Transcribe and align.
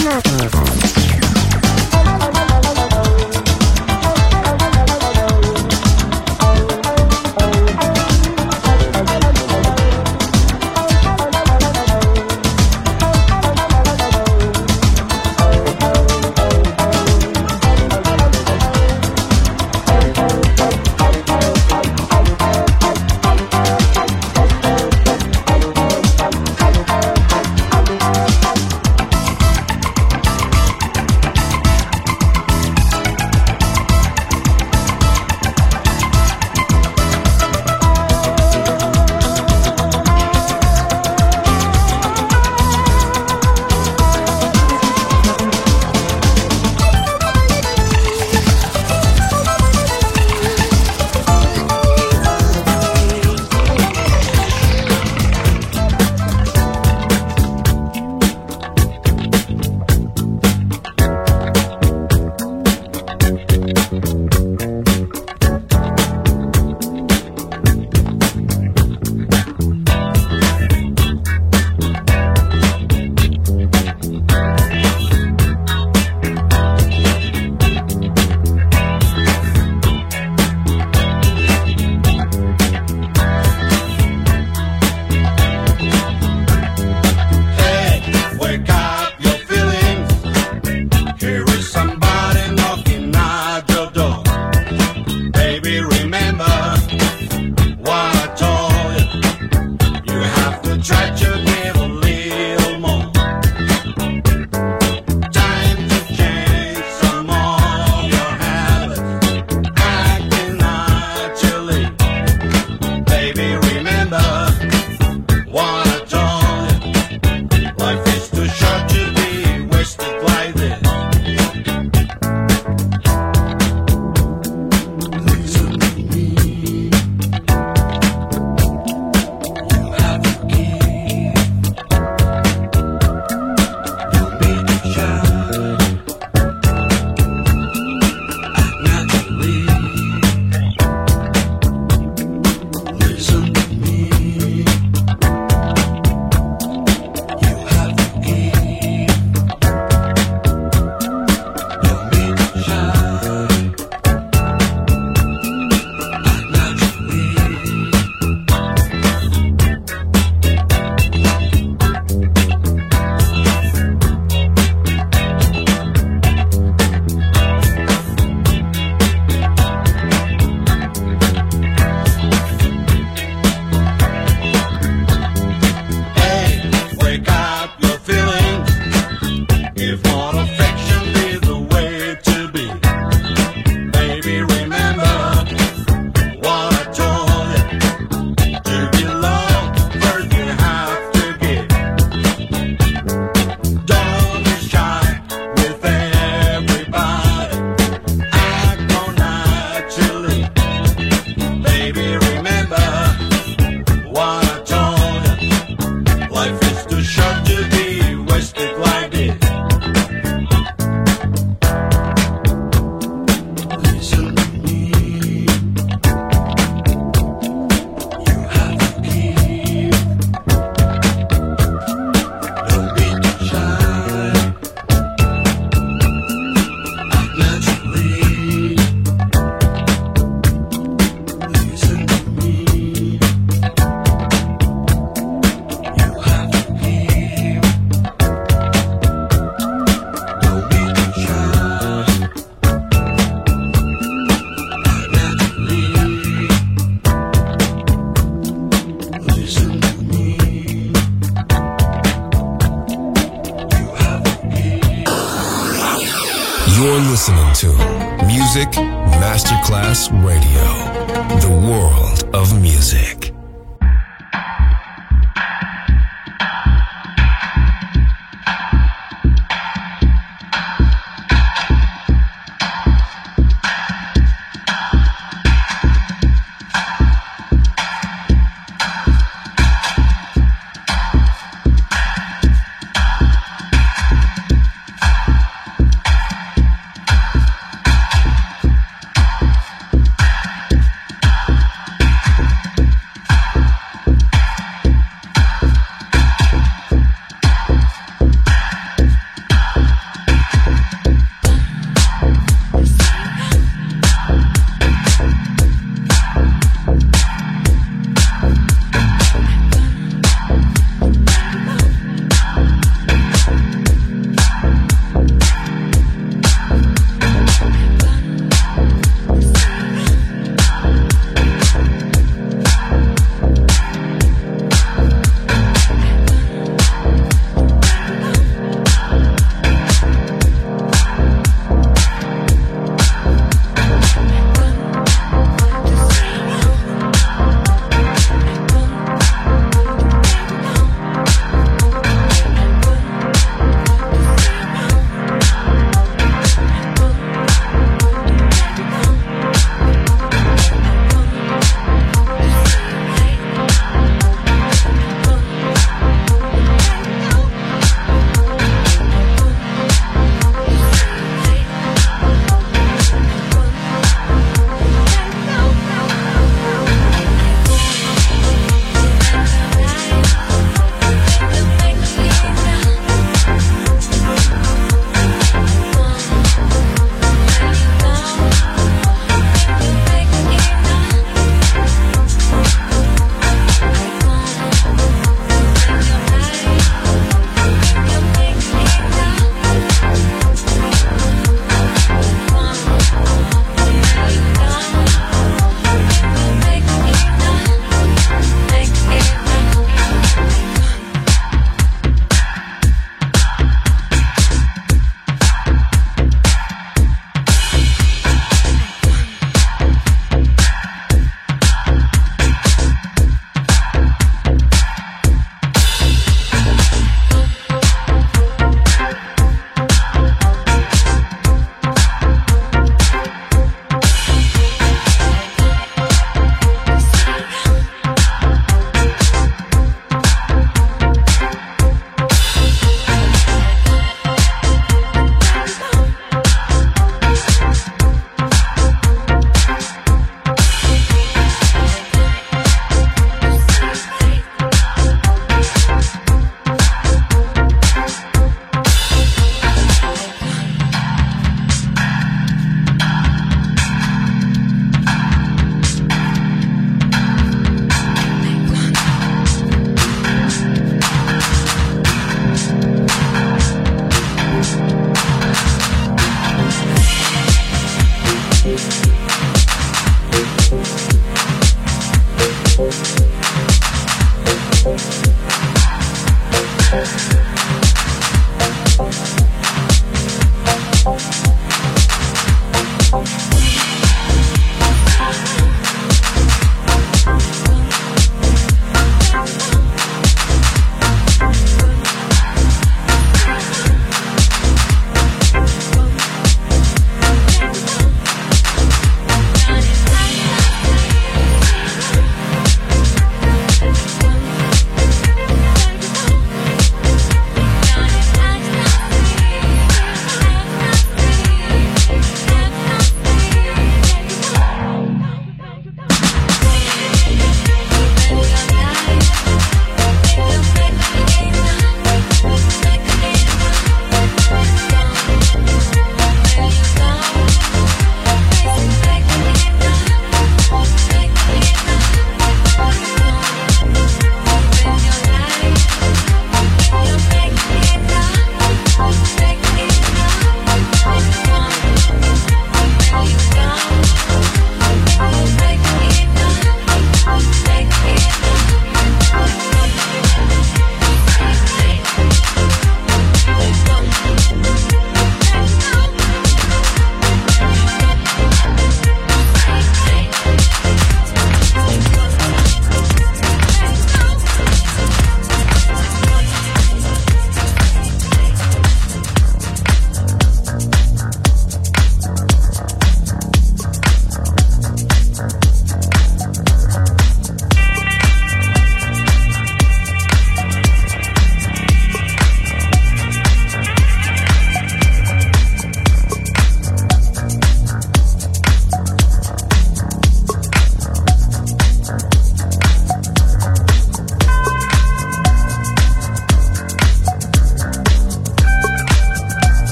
Snapchat. 0.00 0.59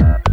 Yeah. 0.00 0.31